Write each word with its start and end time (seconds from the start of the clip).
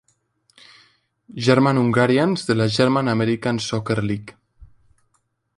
German-Hungarians 1.49 2.47
de 2.49 2.57
la 2.57 2.69
German-American 2.79 3.63
Soccer 3.69 4.01
League. 4.11 4.39